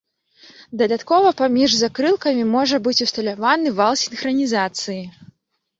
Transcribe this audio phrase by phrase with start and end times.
[0.81, 5.01] Дадаткова паміж закрылкамі можа быць усталяваны вал сінхранізацыі.